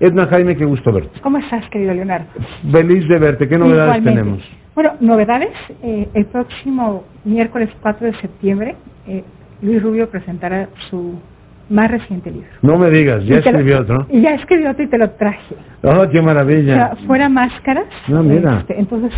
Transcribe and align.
Edna 0.00 0.26
Jaime, 0.26 0.56
qué 0.56 0.64
gusto 0.64 0.92
verte. 0.92 1.20
¿Cómo 1.22 1.38
estás, 1.38 1.68
querido 1.70 1.92
Leonardo? 1.92 2.26
Feliz 2.70 3.08
de 3.08 3.18
verte. 3.18 3.48
¿Qué 3.48 3.56
novedades 3.56 4.04
tenemos? 4.04 4.40
Bueno, 4.74 4.92
novedades. 5.00 5.50
Eh, 5.82 6.08
el 6.14 6.26
próximo 6.26 7.04
miércoles 7.24 7.68
4 7.82 8.06
de 8.06 8.20
septiembre, 8.20 8.76
eh, 9.08 9.24
Luis 9.60 9.82
Rubio 9.82 10.08
presentará 10.08 10.68
su 10.88 11.20
más 11.68 11.90
reciente 11.90 12.30
libro. 12.30 12.48
No 12.62 12.78
me 12.78 12.90
digas, 12.90 13.24
ya 13.24 13.36
escribió 13.36 13.74
otro. 13.80 14.06
Y 14.08 14.20
ya 14.22 14.34
escribió 14.34 14.70
otro 14.70 14.84
y 14.84 14.88
te 14.88 14.98
lo 14.98 15.10
traje. 15.10 15.56
Oh, 15.82 16.06
qué 16.12 16.22
maravilla. 16.22 16.96
fuera 17.06 17.28
máscaras. 17.28 17.86
No, 18.06 18.22
mira. 18.22 18.60
Este, 18.60 18.78
entonces. 18.78 19.12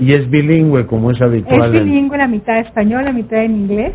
y, 0.00 0.12
es 0.12 0.30
bilingüe, 0.30 0.86
como 0.86 1.10
es 1.10 1.20
habitual. 1.20 1.74
Es 1.74 1.84
bilingüe, 1.84 2.16
la 2.16 2.28
mitad 2.28 2.58
español, 2.60 3.04
la 3.04 3.12
mitad 3.12 3.44
en 3.44 3.56
inglés. 3.56 3.92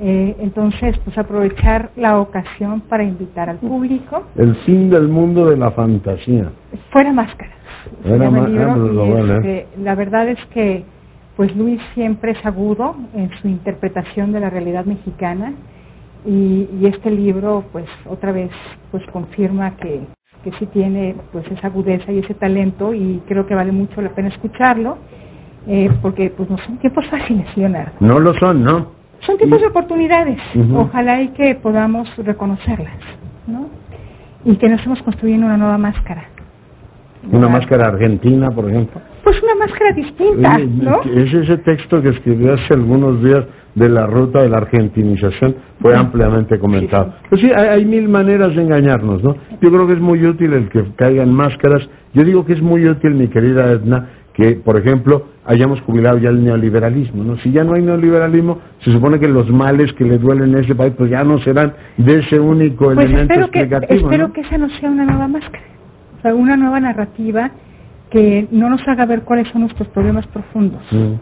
Eh, 0.00 0.36
entonces, 0.40 0.96
pues 1.04 1.16
aprovechar 1.16 1.90
la 1.96 2.18
ocasión 2.18 2.80
para 2.82 3.04
invitar 3.04 3.48
al 3.48 3.58
público. 3.58 4.24
El 4.36 4.56
fin 4.64 4.90
del 4.90 5.08
mundo 5.08 5.46
de 5.46 5.56
la 5.56 5.70
fantasía. 5.70 6.50
Fuera 6.90 7.12
máscaras. 7.12 7.54
Ah, 8.04 9.36
este, 9.36 9.66
la 9.78 9.94
verdad 9.94 10.28
es 10.28 10.38
que, 10.52 10.84
pues 11.36 11.54
Luis 11.54 11.80
siempre 11.94 12.32
es 12.32 12.46
agudo 12.46 12.96
en 13.14 13.30
su 13.40 13.48
interpretación 13.48 14.32
de 14.32 14.40
la 14.40 14.50
realidad 14.50 14.84
mexicana 14.84 15.52
y, 16.24 16.68
y 16.80 16.86
este 16.86 17.10
libro, 17.10 17.64
pues 17.72 17.86
otra 18.06 18.32
vez, 18.32 18.50
pues 18.90 19.04
confirma 19.12 19.76
que, 19.76 20.00
que 20.42 20.52
sí 20.58 20.66
tiene 20.66 21.14
pues 21.32 21.46
esa 21.50 21.68
agudeza 21.68 22.10
y 22.10 22.18
ese 22.18 22.34
talento 22.34 22.94
y 22.94 23.22
creo 23.26 23.46
que 23.46 23.54
vale 23.54 23.72
mucho 23.72 24.00
la 24.00 24.10
pena 24.10 24.28
escucharlo 24.28 24.98
eh, 25.66 25.90
porque 26.02 26.30
pues 26.30 26.48
no 26.50 26.58
son 26.58 26.78
tiempos 26.78 27.04
fáciles, 27.10 27.46
Leonardo. 27.56 27.92
No 28.00 28.18
lo 28.18 28.32
son, 28.38 28.62
¿no? 28.62 28.93
Son 29.26 29.38
tipos 29.38 29.60
de 29.60 29.66
oportunidades. 29.68 30.38
Ojalá 30.74 31.22
y 31.22 31.28
que 31.28 31.54
podamos 31.56 32.08
reconocerlas, 32.18 32.98
¿no? 33.46 33.68
Y 34.44 34.56
que 34.56 34.68
nos 34.68 34.78
estemos 34.78 35.02
construyendo 35.02 35.46
una 35.46 35.56
nueva 35.56 35.78
máscara. 35.78 36.24
¿Una 37.32 37.48
máscara 37.48 37.88
argentina, 37.88 38.50
por 38.50 38.68
ejemplo? 38.68 39.00
Pues 39.22 39.36
una 39.42 39.54
máscara 39.54 39.92
distinta, 39.92 40.52
¿no? 40.60 41.02
Es 41.02 41.32
ese 41.32 41.56
texto 41.58 42.02
que 42.02 42.10
escribió 42.10 42.52
hace 42.52 42.74
algunos 42.76 43.22
días 43.22 43.46
de 43.74 43.88
la 43.88 44.06
ruta 44.06 44.42
de 44.42 44.50
la 44.50 44.58
argentinización 44.58 45.56
fue 45.80 45.94
ampliamente 45.98 46.58
comentado. 46.58 47.14
Pues 47.30 47.40
sí, 47.40 47.50
hay, 47.56 47.78
hay, 47.78 47.84
mil 47.86 48.08
maneras 48.08 48.54
de 48.54 48.62
engañarnos, 48.62 49.22
¿no? 49.24 49.34
Yo 49.60 49.70
creo 49.70 49.86
que 49.86 49.94
es 49.94 50.00
muy 50.00 50.24
útil 50.26 50.52
el 50.52 50.68
que 50.68 50.84
caigan 50.96 51.32
máscaras. 51.32 51.88
Yo 52.12 52.24
digo 52.24 52.44
que 52.44 52.52
es 52.52 52.62
muy 52.62 52.86
útil, 52.86 53.14
mi 53.14 53.28
querida 53.28 53.72
Edna, 53.72 54.06
que, 54.34 54.56
por 54.56 54.76
ejemplo, 54.78 55.28
hayamos 55.46 55.80
jubilado 55.82 56.18
ya 56.18 56.28
el 56.28 56.44
neoliberalismo, 56.44 57.22
¿no? 57.22 57.36
Si 57.38 57.52
ya 57.52 57.62
no 57.62 57.74
hay 57.74 57.82
neoliberalismo, 57.82 58.58
se 58.84 58.92
supone 58.92 59.20
que 59.20 59.28
los 59.28 59.48
males 59.48 59.92
que 59.92 60.04
le 60.04 60.18
duelen 60.18 60.54
a 60.56 60.60
ese 60.60 60.74
país, 60.74 60.92
pues 60.98 61.08
ya 61.10 61.22
no 61.22 61.38
serán 61.38 61.72
de 61.96 62.18
ese 62.18 62.40
único 62.40 62.86
pues 62.86 62.98
elemento 62.98 63.32
espero 63.32 63.46
explicativo. 63.46 63.88
Que, 63.88 63.94
espero 63.94 64.32
que 64.32 64.40
esa 64.40 64.58
no 64.58 64.68
sea 64.80 64.90
una 64.90 65.04
nueva 65.04 65.28
máscara, 65.28 65.64
o 66.18 66.22
sea, 66.22 66.34
una 66.34 66.56
nueva 66.56 66.80
narrativa 66.80 67.50
que 68.10 68.48
no 68.50 68.68
nos 68.68 68.86
haga 68.88 69.06
ver 69.06 69.22
cuáles 69.22 69.46
son 69.52 69.62
nuestros 69.62 69.88
problemas 69.88 70.26
profundos. 70.26 70.82
Mm. 70.90 71.14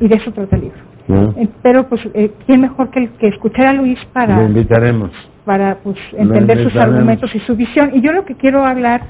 y 0.00 0.08
de 0.08 0.14
eso 0.14 0.30
trata 0.32 0.56
el 0.56 0.62
libro. 0.62 0.78
Mm. 1.08 1.40
Eh, 1.40 1.48
pero, 1.62 1.88
pues, 1.88 2.02
eh, 2.12 2.32
¿quién 2.46 2.60
mejor 2.60 2.90
que, 2.90 3.08
que 3.18 3.28
escuchar 3.28 3.68
a 3.68 3.72
Luis 3.72 3.98
para... 4.12 4.36
Lo 4.36 4.48
invitaremos. 4.48 5.10
Para, 5.44 5.76
pues, 5.82 5.96
entender 6.12 6.62
sus 6.64 6.76
argumentos 6.76 7.34
y 7.34 7.40
su 7.40 7.56
visión. 7.56 7.90
Y 7.94 8.02
yo 8.02 8.12
lo 8.12 8.24
que 8.24 8.34
quiero 8.34 8.64
hablar 8.64 9.00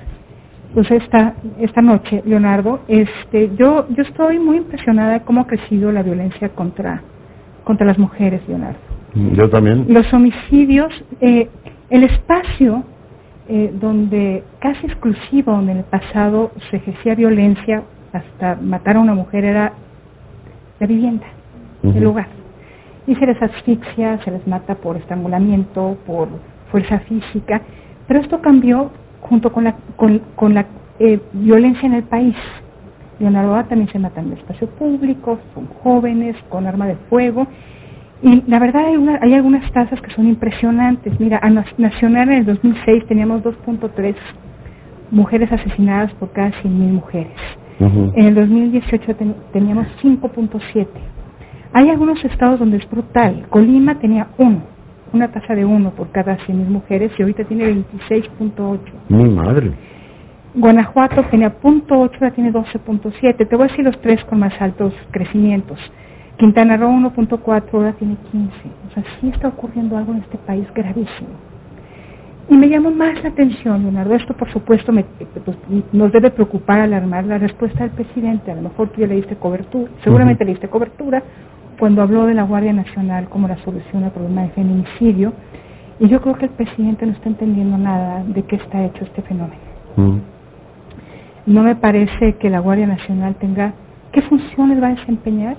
pues 0.74 0.90
esta 0.90 1.34
esta 1.60 1.82
noche, 1.82 2.22
Leonardo, 2.24 2.80
este 2.88 3.50
yo 3.56 3.86
yo 3.88 4.02
estoy 4.02 4.38
muy 4.38 4.58
impresionada 4.58 5.14
de 5.14 5.20
cómo 5.20 5.42
ha 5.42 5.46
crecido 5.46 5.92
la 5.92 6.02
violencia 6.02 6.48
contra 6.50 7.02
contra 7.64 7.86
las 7.86 7.98
mujeres, 7.98 8.40
Leonardo. 8.48 8.78
Yo 9.14 9.48
también. 9.50 9.86
Los 9.88 10.12
homicidios, 10.12 10.90
eh, 11.20 11.48
el 11.90 12.04
espacio 12.04 12.82
eh, 13.48 13.72
donde 13.78 14.42
casi 14.60 14.86
exclusivo, 14.86 15.52
donde 15.52 15.72
en 15.72 15.78
el 15.78 15.84
pasado 15.84 16.52
se 16.70 16.76
ejercía 16.76 17.14
violencia 17.14 17.82
hasta 18.12 18.56
matar 18.56 18.96
a 18.96 19.00
una 19.00 19.14
mujer 19.14 19.44
era 19.44 19.72
la 20.78 20.86
vivienda, 20.86 21.26
el 21.82 22.02
lugar. 22.02 22.28
Y 23.06 23.14
se 23.16 23.26
les 23.26 23.42
asfixia, 23.42 24.22
se 24.24 24.30
les 24.30 24.46
mata 24.46 24.76
por 24.76 24.96
estrangulamiento, 24.96 25.98
por 26.06 26.28
fuerza 26.70 27.00
física, 27.00 27.60
pero 28.06 28.20
esto 28.20 28.40
cambió 28.40 28.90
junto 29.22 29.52
con 29.52 29.64
la, 29.64 29.76
con, 29.96 30.54
la 30.54 30.66
eh, 30.98 31.20
violencia 31.32 31.86
en 31.86 31.94
el 31.94 32.04
país. 32.04 32.34
Leonardo 33.18 33.68
también 33.68 33.90
se 33.90 33.98
matan 33.98 34.26
en 34.26 34.32
el 34.32 34.38
espacio 34.38 34.68
público, 34.68 35.38
son 35.54 35.66
jóvenes, 35.82 36.36
con 36.48 36.66
arma 36.66 36.86
de 36.86 36.96
fuego. 37.08 37.46
Y 38.22 38.42
la 38.48 38.58
verdad 38.58 38.86
hay, 38.86 38.96
una, 38.96 39.18
hay 39.20 39.34
algunas 39.34 39.70
tasas 39.72 40.00
que 40.00 40.12
son 40.14 40.26
impresionantes. 40.26 41.18
Mira, 41.18 41.40
a 41.42 41.50
Nacional 41.50 42.28
en 42.28 42.38
el 42.38 42.46
2006 42.46 43.06
teníamos 43.06 43.42
2.3 43.42 44.14
mujeres 45.10 45.50
asesinadas 45.52 46.12
por 46.14 46.32
cada 46.32 46.50
100.000 46.62 46.68
mujeres. 46.68 47.36
En 47.80 48.28
el 48.28 48.34
2018 48.36 49.16
teníamos 49.52 49.86
5.7. 50.02 50.86
Hay 51.72 51.90
algunos 51.90 52.24
estados 52.24 52.60
donde 52.60 52.76
es 52.76 52.88
brutal. 52.88 53.46
Colima 53.50 53.98
tenía 53.98 54.28
1 54.38 54.71
una 55.12 55.28
tasa 55.28 55.54
de 55.54 55.64
uno 55.64 55.90
por 55.90 56.10
cada 56.10 56.36
100.000 56.38 56.52
mujeres 56.66 57.12
y 57.18 57.22
ahorita 57.22 57.44
tiene 57.44 57.84
26.8. 58.08 58.78
Mi 59.08 59.28
madre. 59.28 59.72
Guanajuato 60.54 61.22
tenía 61.30 61.50
punto 61.50 61.94
.8, 61.94 62.14
ahora 62.14 62.30
tiene 62.32 62.52
12.7. 62.52 63.48
Te 63.48 63.56
voy 63.56 63.64
a 63.64 63.68
decir 63.68 63.84
los 63.84 63.98
tres 64.02 64.22
con 64.24 64.38
más 64.38 64.52
altos 64.60 64.92
crecimientos. 65.10 65.78
Quintana 66.36 66.76
Roo 66.76 66.90
1.4, 66.90 67.64
ahora 67.72 67.92
tiene 67.92 68.16
15. 68.30 68.52
O 68.88 68.94
sea, 68.94 69.04
sí 69.20 69.28
está 69.28 69.48
ocurriendo 69.48 69.96
algo 69.96 70.12
en 70.12 70.18
este 70.18 70.38
país 70.38 70.66
gravísimo. 70.74 71.30
Y 72.50 72.56
me 72.56 72.68
llamó 72.68 72.90
más 72.90 73.22
la 73.22 73.30
atención, 73.30 73.82
Leonardo, 73.82 74.14
esto 74.14 74.34
por 74.34 74.52
supuesto 74.52 74.92
me, 74.92 75.04
pues, 75.44 75.56
nos 75.92 76.12
debe 76.12 76.30
preocupar, 76.30 76.80
alarmar 76.80 77.24
la 77.24 77.38
respuesta 77.38 77.84
del 77.84 77.92
presidente. 77.92 78.50
A 78.50 78.56
lo 78.56 78.62
mejor 78.62 78.88
tú 78.88 79.00
ya 79.00 79.06
le 79.06 79.14
diste 79.14 79.36
cobertura, 79.36 79.90
seguramente 80.02 80.44
le 80.44 80.50
diste 80.50 80.68
cobertura, 80.68 81.22
cuando 81.78 82.02
habló 82.02 82.26
de 82.26 82.34
la 82.34 82.44
Guardia 82.44 82.72
Nacional 82.72 83.28
como 83.28 83.48
la 83.48 83.56
solución 83.64 84.04
al 84.04 84.12
problema 84.12 84.42
de 84.42 84.48
feminicidio, 84.50 85.32
y 85.98 86.08
yo 86.08 86.20
creo 86.20 86.34
que 86.36 86.46
el 86.46 86.50
presidente 86.52 87.06
no 87.06 87.12
está 87.12 87.28
entendiendo 87.28 87.78
nada 87.78 88.24
de 88.24 88.42
qué 88.42 88.56
está 88.56 88.84
hecho 88.84 89.04
este 89.04 89.22
fenómeno. 89.22 89.60
Mm. 89.96 90.18
No 91.46 91.62
me 91.62 91.76
parece 91.76 92.36
que 92.36 92.50
la 92.50 92.60
Guardia 92.60 92.86
Nacional 92.86 93.34
tenga 93.36 93.72
qué 94.12 94.22
funciones 94.22 94.82
va 94.82 94.88
a 94.88 94.94
desempeñar 94.94 95.56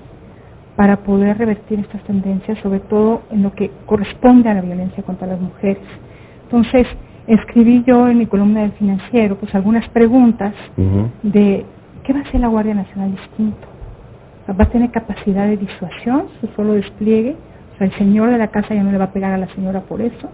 para 0.76 0.96
poder 0.98 1.38
revertir 1.38 1.78
estas 1.80 2.02
tendencias, 2.04 2.58
sobre 2.62 2.80
todo 2.80 3.22
en 3.30 3.42
lo 3.42 3.52
que 3.52 3.70
corresponde 3.86 4.48
a 4.48 4.54
la 4.54 4.60
violencia 4.60 5.02
contra 5.02 5.26
las 5.26 5.40
mujeres. 5.40 5.84
Entonces, 6.44 6.86
escribí 7.26 7.84
yo 7.86 8.08
en 8.08 8.18
mi 8.18 8.26
columna 8.26 8.62
del 8.62 8.72
financiero 8.72 9.36
pues 9.36 9.54
algunas 9.54 9.88
preguntas 9.90 10.54
de 11.22 11.64
qué 12.02 12.12
va 12.12 12.20
a 12.20 12.22
hacer 12.22 12.40
la 12.40 12.48
Guardia 12.48 12.74
Nacional 12.74 13.12
distinto 13.12 13.73
va 14.52 14.64
a 14.64 14.70
tener 14.70 14.90
capacidad 14.90 15.46
de 15.46 15.56
disuasión, 15.56 16.26
su 16.40 16.46
solo 16.48 16.74
despliegue, 16.74 17.36
o 17.74 17.78
sea, 17.78 17.86
el 17.86 17.94
señor 17.96 18.30
de 18.30 18.38
la 18.38 18.48
casa 18.48 18.74
ya 18.74 18.82
no 18.82 18.92
le 18.92 18.98
va 18.98 19.04
a 19.04 19.12
pegar 19.12 19.32
a 19.32 19.38
la 19.38 19.48
señora 19.54 19.80
por 19.80 20.00
eso. 20.00 20.28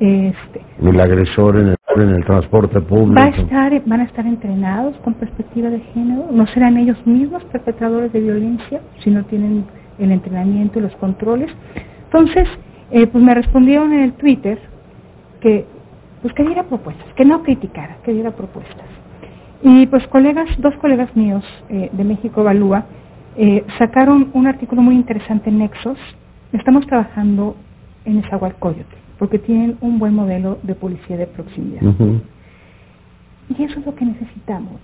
Este, 0.00 0.60
el 0.80 1.00
agresor 1.00 1.56
en 1.56 1.68
el, 1.68 1.76
en 1.96 2.10
el 2.10 2.24
transporte 2.24 2.80
público. 2.80 3.20
Va 3.20 3.26
a 3.26 3.40
estar, 3.40 3.82
van 3.84 4.00
a 4.00 4.04
estar 4.04 4.24
entrenados 4.26 4.96
con 4.98 5.14
perspectiva 5.14 5.70
de 5.70 5.80
género, 5.80 6.26
no 6.30 6.46
serán 6.48 6.76
ellos 6.76 6.96
mismos 7.04 7.42
perpetradores 7.44 8.12
de 8.12 8.20
violencia 8.20 8.80
si 9.02 9.10
no 9.10 9.24
tienen 9.24 9.64
el 9.98 10.12
entrenamiento 10.12 10.78
y 10.78 10.82
los 10.82 10.94
controles. 10.96 11.50
Entonces, 12.04 12.46
eh, 12.92 13.06
pues 13.08 13.22
me 13.22 13.34
respondieron 13.34 13.92
en 13.92 14.00
el 14.00 14.12
Twitter 14.12 14.58
que 15.40 15.66
pues 16.22 16.34
que 16.34 16.42
diera 16.42 16.64
propuestas, 16.64 17.06
que 17.14 17.24
no 17.24 17.42
criticara, 17.42 17.98
que 18.04 18.12
diera 18.12 18.32
propuestas. 18.32 18.86
Y 19.62 19.86
pues 19.86 20.06
colegas, 20.08 20.48
dos 20.58 20.74
colegas 20.80 21.14
míos 21.16 21.44
eh, 21.68 21.90
de 21.92 22.04
México 22.04 22.40
Evalúa 22.40 22.84
eh, 23.36 23.64
sacaron 23.78 24.30
un 24.34 24.46
artículo 24.46 24.82
muy 24.82 24.94
interesante 24.94 25.50
en 25.50 25.58
Nexos. 25.58 25.98
Estamos 26.52 26.86
trabajando 26.86 27.56
en 28.04 28.18
Esahualcoyotl, 28.18 28.96
porque 29.18 29.38
tienen 29.38 29.76
un 29.80 29.98
buen 29.98 30.14
modelo 30.14 30.58
de 30.62 30.74
policía 30.74 31.16
de 31.16 31.26
proximidad. 31.26 31.82
Y 33.50 33.62
eso 33.62 33.80
es 33.80 33.86
lo 33.86 33.94
que 33.94 34.04
necesitamos, 34.04 34.80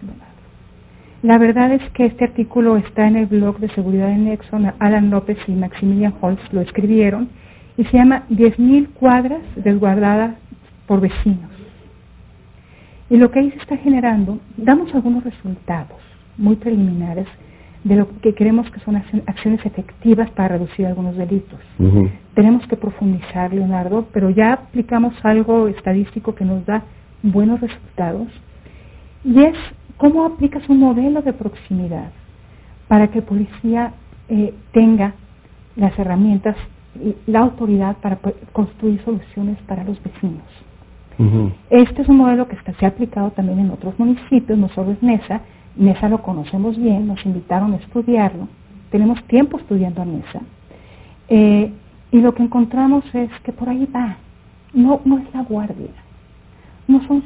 La 1.23 1.39
verdad 1.39 1.73
es 1.73 1.83
que 1.93 2.07
este 2.07 2.25
artículo 2.25 2.77
está 2.77 3.07
en 3.07 3.17
el 3.17 3.27
blog 3.27 3.59
de 3.59 3.69
seguridad 3.75 4.09
de 4.09 4.17
Nexo, 4.17 4.59
Alan 4.79 5.11
López 5.11 5.39
y 5.47 5.53
Maximilian 5.53 6.15
Holtz 6.21 6.43
lo 6.53 6.61
escribieron, 6.61 7.29
y 7.77 7.85
se 7.85 7.97
llama 7.97 8.25
10.000 8.31 8.91
cuadras 8.95 9.43
desguardadas 9.57 10.37
por 10.87 11.01
vecinos. 11.01 11.51
Y 13.11 13.17
lo 13.17 13.31
que 13.31 13.41
ahí 13.41 13.51
se 13.51 13.59
está 13.59 13.77
generando, 13.77 14.39
damos 14.57 14.95
algunos 14.95 15.25
resultados 15.25 15.99
muy 16.39 16.57
preliminares, 16.57 17.27
de 17.85 17.97
lo 17.97 18.09
que 18.21 18.35
creemos 18.35 18.69
que 18.71 18.81
son 18.81 18.97
acciones 18.97 19.65
efectivas 19.65 20.31
para 20.31 20.57
reducir 20.57 20.87
algunos 20.87 21.17
delitos. 21.17 21.61
Tenemos 22.35 22.67
que 22.67 22.77
profundizar, 22.77 23.53
Leonardo, 23.53 24.07
pero 24.13 24.31
ya 24.31 24.55
aplicamos 24.55 25.15
algo 25.23 25.69
estadístico 25.69 26.35
que 26.35 26.45
nos 26.45 26.65
da 26.65 26.83
buenos 27.23 27.61
resultados 27.61 28.29
y 29.23 29.39
es 29.39 29.57
cómo 29.99 30.25
aplicas 30.25 30.67
un 30.69 30.81
modelo 30.81 31.23
de 31.23 31.33
proximidad 31.35 32.11
para 32.89 33.09
que 33.09 33.19
el 33.19 33.25
policía 33.25 33.93
eh, 34.29 34.55
tenga 34.73 35.15
las 35.77 35.99
herramientas 35.99 36.57
y 37.03 37.17
la 37.31 37.41
autoridad 37.41 37.97
para 37.99 38.19
construir 38.53 39.03
soluciones 39.05 39.59
para 39.67 39.85
los 39.85 40.03
vecinos. 40.03 40.43
Este 41.71 42.03
es 42.03 42.09
un 42.09 42.17
modelo 42.17 42.49
que 42.49 42.57
está, 42.57 42.73
se 42.75 42.87
ha 42.87 42.89
aplicado 42.89 43.31
también 43.31 43.61
en 43.61 43.71
otros 43.71 43.97
municipios, 43.99 44.59
no 44.59 44.69
solo 44.71 44.93
es 44.93 45.03
Mesa. 45.03 45.43
Mesa 45.77 46.09
lo 46.09 46.23
conocemos 46.23 46.77
bien, 46.77 47.07
nos 47.07 47.25
invitaron 47.27 47.73
a 47.73 47.77
estudiarlo. 47.77 48.49
Tenemos 48.91 49.23
tiempo 49.25 49.59
estudiando 49.59 50.03
a 50.03 50.05
Mesa. 50.05 50.41
Eh, 51.29 51.73
y 52.13 52.21
lo 52.21 52.35
que 52.35 52.43
encontramos 52.43 53.05
es 53.13 53.31
que 53.43 53.53
por 53.53 53.69
ahí 53.69 53.87
va. 53.87 54.17
No, 54.73 55.01
no 55.05 55.19
es 55.19 55.35
la 55.35 55.43
guardia. 55.43 55.91
No 56.87 57.05
son 57.07 57.25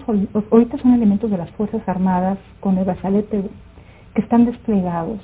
ahorita 0.51 0.79
son 0.79 0.95
elementos 0.95 1.31
de 1.31 1.37
las 1.37 1.51
Fuerzas 1.51 1.87
Armadas 1.87 2.39
con 2.61 2.79
el 2.79 2.85
Basalete 2.85 3.43
que 4.15 4.23
están 4.23 4.47
desplegados, 4.47 5.19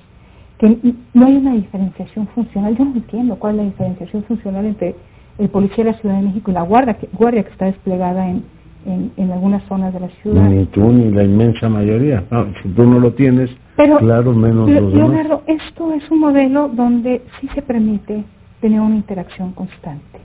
que 0.59 0.95
no 1.15 1.27
hay 1.27 1.37
una 1.37 1.55
diferenciación 1.55 2.27
funcional. 2.29 2.77
Yo 2.77 2.85
no 2.85 2.95
entiendo 2.95 3.37
cuál 3.39 3.55
es 3.55 3.59
la 3.59 3.65
diferenciación 3.71 4.25
funcional 4.25 4.67
entre 4.67 4.97
el 5.39 5.49
policía 5.49 5.85
de 5.85 5.93
la 5.93 5.99
Ciudad 5.99 6.17
de 6.17 6.27
México 6.27 6.51
y 6.51 6.55
la 6.55 6.63
guardia 6.63 6.95
que, 6.95 7.09
guardia 7.13 7.45
que 7.45 7.51
está 7.51 7.67
desplegada 7.67 8.29
en, 8.29 8.45
en, 8.87 9.31
algunas 9.31 9.63
zonas 9.65 9.93
de 9.93 10.01
la 10.01 10.09
ciudad. 10.09 10.49
Ni 10.49 10.67
tú 10.67 10.93
ni 10.93 11.11
la 11.11 11.25
inmensa 11.25 11.69
mayoría. 11.69 12.25
si 12.63 12.69
tú 12.71 12.87
no 12.87 13.01
lo 13.01 13.13
tienes, 13.13 13.51
claro, 13.77 14.33
menos 14.33 14.69
los 14.69 14.95
Leonardo, 14.95 15.43
esto 15.47 15.93
es 15.93 16.09
un 16.11 16.21
modelo 16.21 16.69
donde 16.69 17.23
sí 17.41 17.49
se 17.55 17.63
permite 17.63 18.25
tener 18.61 18.81
una 18.81 18.97
interacción 18.97 19.53
constante. 19.53 20.21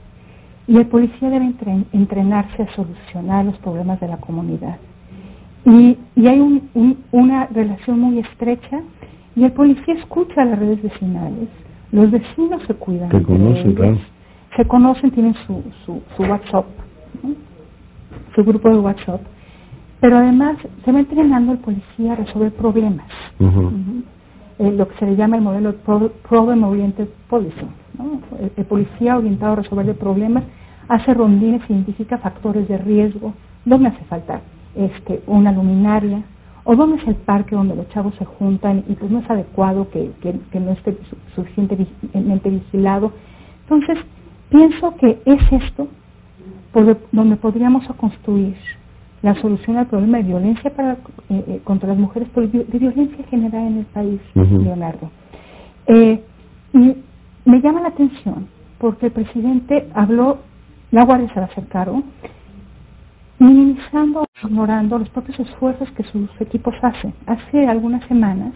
Y 0.66 0.76
el 0.76 0.86
policía 0.86 1.30
debe 1.30 1.52
entrenarse 1.92 2.62
a 2.62 2.74
solucionar 2.76 3.44
los 3.44 3.56
problemas 3.58 3.98
de 4.00 4.08
la 4.08 4.18
comunidad. 4.18 4.76
Y, 5.64 5.98
y 6.16 6.30
hay 6.30 6.40
un, 6.40 6.98
una 7.12 7.46
relación 7.46 7.98
muy 7.98 8.20
estrecha 8.20 8.80
y 9.36 9.44
el 9.44 9.52
policía 9.52 9.94
escucha 9.94 10.44
las 10.44 10.58
redes 10.58 10.82
vecinales. 10.82 11.48
Los 11.92 12.10
vecinos 12.10 12.62
se 12.66 12.74
cuidan. 12.74 13.10
Se 13.10 13.22
conocen. 13.22 14.00
Se 14.56 14.64
conocen, 14.64 15.10
tienen 15.10 15.34
su, 15.46 15.62
su, 15.84 16.02
su 16.16 16.22
WhatsApp 16.22 16.66
su 18.34 18.44
grupo 18.44 18.70
de 18.70 18.78
WhatsApp, 18.78 19.20
pero 20.00 20.18
además 20.18 20.56
se 20.84 20.92
va 20.92 21.00
entrenando 21.00 21.52
el 21.52 21.58
policía 21.58 22.12
a 22.12 22.16
resolver 22.16 22.52
problemas, 22.52 23.06
eh, 24.58 24.72
lo 24.72 24.88
que 24.88 24.98
se 24.98 25.06
le 25.06 25.16
llama 25.16 25.36
el 25.36 25.42
modelo 25.42 25.74
Problem 26.28 26.64
Oriented 26.64 27.08
Policing. 27.28 27.68
El, 28.56 28.64
policía 28.64 29.16
orientado 29.16 29.52
a 29.52 29.56
resolver 29.56 29.94
problemas 29.96 30.44
hace 30.88 31.12
rondines, 31.12 31.62
identifica 31.68 32.18
factores 32.18 32.66
de 32.66 32.78
riesgo, 32.78 33.34
dónde 33.64 33.88
hace 33.88 34.04
falta 34.04 34.40
este, 34.74 35.22
una 35.26 35.52
luminaria, 35.52 36.22
o 36.64 36.76
dónde 36.76 36.96
es 36.96 37.08
el 37.08 37.16
parque 37.16 37.54
donde 37.54 37.74
los 37.74 37.88
chavos 37.90 38.14
se 38.16 38.24
juntan 38.24 38.84
y 38.88 38.94
pues 38.94 39.10
no 39.10 39.18
es 39.18 39.30
adecuado 39.30 39.88
que, 39.90 40.12
que 40.20 40.60
no 40.60 40.72
esté 40.72 40.96
suficientemente 41.34 42.50
vigilado. 42.50 43.12
Entonces, 43.62 43.98
pienso 44.50 44.94
que 44.96 45.20
es 45.24 45.40
esto 45.52 45.88
donde 47.12 47.36
podríamos 47.36 47.86
construir 47.96 48.56
la 49.22 49.34
solución 49.40 49.76
al 49.76 49.86
problema 49.86 50.18
de 50.18 50.24
violencia 50.24 50.70
para, 50.74 50.92
eh, 50.92 50.98
eh, 51.28 51.60
contra 51.64 51.88
las 51.90 51.98
mujeres, 51.98 52.28
pero 52.34 52.46
de 52.48 52.78
violencia 52.78 53.24
general 53.28 53.66
en 53.66 53.78
el 53.78 53.86
país, 53.86 54.20
Leonardo. 54.34 55.10
Eh, 55.86 56.22
y 56.72 56.96
me 57.44 57.60
llama 57.60 57.80
la 57.80 57.88
atención 57.88 58.46
porque 58.78 59.06
el 59.06 59.12
presidente 59.12 59.88
habló, 59.94 60.38
la 60.90 61.04
Guardia 61.04 61.28
se 61.34 61.40
va 61.40 61.46
a 61.46 61.48
hacer 61.50 61.66
cargo, 61.68 62.02
minimizando, 63.38 64.24
ignorando 64.42 64.98
los 64.98 65.08
propios 65.10 65.38
esfuerzos 65.40 65.90
que 65.92 66.02
sus 66.04 66.28
equipos 66.40 66.74
hacen. 66.82 67.12
Hace 67.26 67.66
algunas 67.66 68.06
semanas 68.08 68.54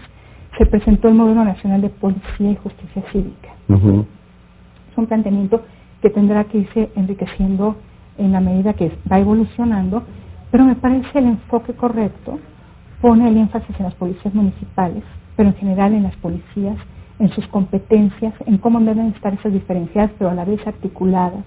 se 0.56 0.66
presentó 0.66 1.08
el 1.08 1.14
Modelo 1.14 1.44
Nacional 1.44 1.82
de 1.82 1.90
Policía 1.90 2.52
y 2.52 2.56
Justicia 2.56 3.02
Cívica. 3.12 3.50
Es 3.68 4.98
un 4.98 5.06
planteamiento 5.06 5.62
que 6.00 6.10
tendrá 6.10 6.44
que 6.44 6.58
irse 6.58 6.90
enriqueciendo 6.96 7.76
en 8.18 8.32
la 8.32 8.40
medida 8.40 8.74
que 8.74 8.92
va 9.10 9.18
evolucionando, 9.18 10.02
pero 10.50 10.64
me 10.64 10.76
parece 10.76 11.18
el 11.18 11.26
enfoque 11.26 11.74
correcto, 11.74 12.38
pone 13.00 13.28
el 13.28 13.36
énfasis 13.36 13.78
en 13.78 13.86
las 13.86 13.94
policías 13.94 14.34
municipales, 14.34 15.02
pero 15.36 15.48
en 15.50 15.56
general 15.56 15.92
en 15.94 16.04
las 16.04 16.16
policías, 16.16 16.76
en 17.18 17.28
sus 17.30 17.46
competencias, 17.48 18.34
en 18.46 18.58
cómo 18.58 18.80
deben 18.80 19.08
estar 19.08 19.34
esas 19.34 19.52
diferenciadas, 19.52 20.12
pero 20.18 20.30
a 20.30 20.34
la 20.34 20.44
vez 20.44 20.64
articuladas, 20.66 21.44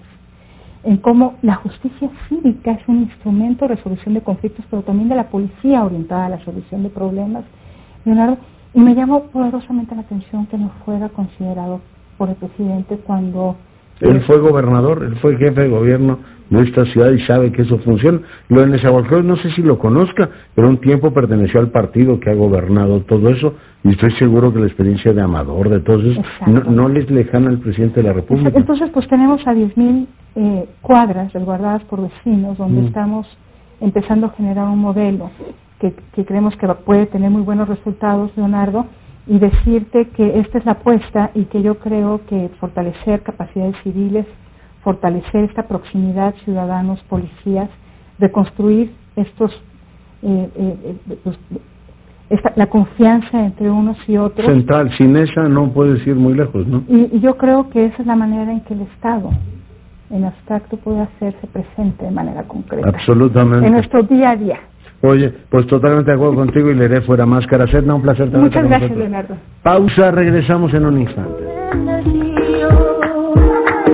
en 0.84 0.98
cómo 0.98 1.34
la 1.42 1.56
justicia 1.56 2.10
cívica 2.28 2.72
es 2.72 2.86
un 2.88 3.02
instrumento 3.02 3.66
de 3.66 3.74
resolución 3.74 4.14
de 4.14 4.22
conflictos, 4.22 4.64
pero 4.70 4.82
también 4.82 5.08
de 5.08 5.16
la 5.16 5.28
policía 5.28 5.84
orientada 5.84 6.26
a 6.26 6.30
la 6.30 6.44
solución 6.44 6.82
de 6.82 6.90
problemas. 6.90 7.44
Leonardo, 8.04 8.38
y 8.74 8.80
me 8.80 8.94
llamó 8.94 9.24
poderosamente 9.24 9.94
la 9.94 10.02
atención 10.02 10.46
que 10.46 10.58
no 10.58 10.70
fuera 10.84 11.08
considerado 11.08 11.80
por 12.16 12.28
el 12.28 12.36
presidente 12.36 12.98
cuando... 12.98 13.56
Él 14.00 14.22
fue 14.26 14.40
gobernador, 14.40 15.02
él 15.04 15.16
fue 15.20 15.36
jefe 15.36 15.62
de 15.62 15.68
gobierno 15.68 16.18
de 16.50 16.64
esta 16.64 16.84
ciudad 16.86 17.10
y 17.10 17.20
sabe 17.26 17.52
que 17.52 17.62
eso 17.62 17.78
funciona. 17.78 18.20
Lo 18.48 18.60
de 18.60 18.68
Nezahualcóyotl 18.68 19.26
no 19.26 19.36
sé 19.36 19.50
si 19.54 19.62
lo 19.62 19.78
conozca, 19.78 20.28
pero 20.54 20.68
un 20.68 20.78
tiempo 20.78 21.12
perteneció 21.12 21.60
al 21.60 21.70
partido 21.70 22.18
que 22.20 22.30
ha 22.30 22.34
gobernado 22.34 23.00
todo 23.02 23.28
eso 23.28 23.54
y 23.84 23.90
estoy 23.90 24.12
seguro 24.12 24.52
que 24.52 24.60
la 24.60 24.66
experiencia 24.66 25.12
de 25.12 25.20
Amador, 25.20 25.68
de 25.68 25.80
todos 25.80 26.04
eso, 26.04 26.22
no, 26.46 26.88
les 26.88 27.10
lejana 27.10 27.50
al 27.50 27.58
presidente 27.58 28.00
de 28.00 28.08
la 28.08 28.14
República. 28.14 28.52
Entonces, 28.54 28.90
pues 28.92 29.06
tenemos 29.08 29.40
a 29.46 29.52
10.000 29.52 30.06
eh, 30.36 30.68
cuadras 30.80 31.32
resguardadas 31.32 31.82
por 31.84 32.02
vecinos 32.02 32.56
donde 32.56 32.82
mm. 32.82 32.86
estamos 32.86 33.26
empezando 33.80 34.26
a 34.26 34.30
generar 34.30 34.68
un 34.68 34.78
modelo 34.78 35.30
que, 35.80 35.94
que 36.14 36.24
creemos 36.24 36.54
que 36.56 36.66
puede 36.84 37.06
tener 37.06 37.30
muy 37.30 37.42
buenos 37.42 37.68
resultados, 37.68 38.30
Leonardo, 38.36 38.86
y 39.28 39.38
decirte 39.38 40.08
que 40.16 40.40
esta 40.40 40.58
es 40.58 40.64
la 40.64 40.72
apuesta 40.72 41.30
y 41.34 41.44
que 41.44 41.62
yo 41.62 41.78
creo 41.78 42.22
que 42.26 42.50
fortalecer 42.58 43.22
capacidades 43.22 43.76
civiles 43.82 44.26
fortalecer 44.88 45.44
esta 45.44 45.64
proximidad 45.64 46.34
ciudadanos, 46.44 46.98
policías, 47.10 47.68
reconstruir 48.18 48.90
estos 49.16 49.50
eh, 50.22 50.48
eh, 50.56 50.96
eh, 51.24 52.40
la 52.56 52.66
confianza 52.66 53.44
entre 53.44 53.70
unos 53.70 53.96
y 54.06 54.16
otros. 54.16 54.46
Central, 54.46 54.90
sin 54.98 55.16
esa 55.16 55.48
no 55.48 55.70
puedes 55.72 56.06
ir 56.06 56.14
muy 56.14 56.34
lejos, 56.34 56.66
¿no? 56.66 56.84
Y, 56.88 57.20
yo 57.20 57.36
creo 57.36 57.68
que 57.70 57.86
esa 57.86 58.02
es 58.02 58.06
la 58.06 58.16
manera 58.16 58.50
en 58.50 58.60
que 58.62 58.74
el 58.74 58.82
Estado, 58.82 59.30
en 60.10 60.24
abstracto, 60.24 60.76
puede 60.78 61.00
hacerse 61.00 61.46
presente 61.46 62.04
de 62.04 62.10
manera 62.10 62.42
concreta. 62.44 62.88
Absolutamente. 62.88 63.66
En 63.66 63.72
nuestro 63.72 64.02
día 64.02 64.30
a 64.30 64.36
día. 64.36 64.58
Oye, 65.02 65.32
pues 65.48 65.66
totalmente 65.68 66.10
de 66.10 66.16
acuerdo 66.16 66.34
contigo 66.34 66.70
y 66.70 66.74
le 66.74 66.86
haré 66.86 67.02
fuera 67.02 67.24
máscara. 67.24 67.70
Sedna, 67.70 67.94
un 67.94 68.02
placer 68.02 68.28
Muchas 68.30 68.64
gracias, 68.64 68.96
Leonardo. 68.96 69.36
Pausa, 69.62 70.10
regresamos 70.10 70.74
en 70.74 70.86
un 70.86 71.00
instante. 71.00 72.27